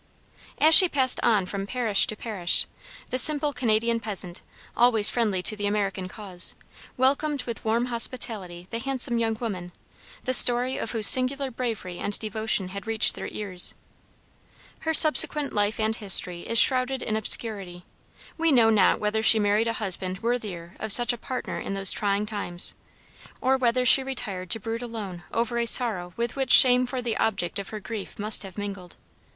As 0.57 0.73
she 0.73 0.89
passed 0.89 1.19
on 1.21 1.45
from 1.45 1.67
parish 1.67 2.07
to 2.07 2.15
parish, 2.15 2.65
the 3.11 3.19
simple 3.19 3.53
Canadian 3.53 3.99
peasant, 3.99 4.41
always 4.75 5.11
friendly 5.11 5.43
to 5.43 5.55
the 5.55 5.67
American 5.67 6.07
cause, 6.07 6.55
welcomed 6.97 7.43
with 7.43 7.63
warm 7.63 7.85
hospitality 7.85 8.65
the 8.71 8.79
handsome 8.79 9.19
young 9.19 9.35
woman, 9.39 9.71
the 10.23 10.33
story 10.33 10.75
of 10.75 10.89
whose 10.89 11.05
singular 11.05 11.51
bravery 11.51 11.99
and 11.99 12.17
devotion 12.17 12.69
had 12.69 12.87
reached 12.87 13.13
their 13.13 13.27
ears. 13.29 13.75
Her 14.79 14.93
subsequent 14.95 15.53
life 15.53 15.79
and 15.79 15.95
history 15.95 16.47
is 16.47 16.57
shrouded 16.57 17.03
in 17.03 17.15
obscurity. 17.15 17.85
We 18.39 18.51
know 18.51 18.71
not 18.71 18.99
whether 18.99 19.21
she 19.21 19.37
married 19.37 19.67
a 19.67 19.73
husband 19.73 20.23
worthier 20.23 20.75
of 20.79 20.91
such 20.91 21.13
a 21.13 21.15
partner 21.19 21.59
in 21.59 21.75
those 21.75 21.91
trying 21.91 22.25
times, 22.25 22.73
or 23.39 23.55
whether 23.55 23.85
she 23.85 24.01
retired 24.01 24.49
to 24.49 24.59
brood 24.59 24.81
alone 24.81 25.21
over 25.31 25.59
a 25.59 25.67
sorrow 25.67 26.13
with 26.17 26.35
which 26.35 26.49
shame 26.51 26.87
for 26.87 27.03
the 27.03 27.17
object 27.17 27.59
of 27.59 27.69
her 27.69 27.79
grief 27.79 28.17
must 28.17 28.41
have 28.41 28.57
mingled. 28.57 28.95